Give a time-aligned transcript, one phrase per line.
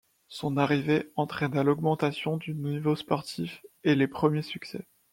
[0.29, 4.87] Son arrivée entraîna l'augmentation du niveau sportif et les premiers succès.